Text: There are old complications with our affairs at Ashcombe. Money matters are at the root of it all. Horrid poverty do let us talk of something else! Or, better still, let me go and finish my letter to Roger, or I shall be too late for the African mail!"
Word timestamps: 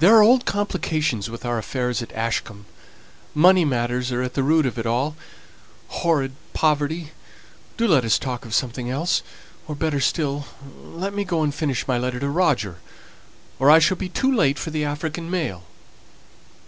There 0.00 0.16
are 0.16 0.22
old 0.24 0.44
complications 0.44 1.30
with 1.30 1.44
our 1.44 1.56
affairs 1.56 2.02
at 2.02 2.10
Ashcombe. 2.16 2.64
Money 3.32 3.64
matters 3.64 4.10
are 4.10 4.20
at 4.20 4.34
the 4.34 4.42
root 4.42 4.66
of 4.66 4.76
it 4.76 4.86
all. 4.86 5.14
Horrid 5.86 6.32
poverty 6.52 7.12
do 7.76 7.86
let 7.86 8.04
us 8.04 8.18
talk 8.18 8.44
of 8.44 8.54
something 8.56 8.90
else! 8.90 9.22
Or, 9.68 9.76
better 9.76 10.00
still, 10.00 10.46
let 10.82 11.14
me 11.14 11.22
go 11.22 11.44
and 11.44 11.54
finish 11.54 11.86
my 11.86 11.96
letter 11.96 12.18
to 12.18 12.28
Roger, 12.28 12.78
or 13.60 13.70
I 13.70 13.78
shall 13.78 13.96
be 13.96 14.08
too 14.08 14.34
late 14.34 14.58
for 14.58 14.70
the 14.70 14.84
African 14.84 15.30
mail!" 15.30 15.62